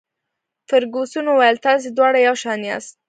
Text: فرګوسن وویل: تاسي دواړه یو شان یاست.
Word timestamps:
فرګوسن 0.67 1.25
وویل: 1.27 1.57
تاسي 1.65 1.87
دواړه 1.97 2.19
یو 2.27 2.35
شان 2.43 2.59
یاست. 2.69 2.93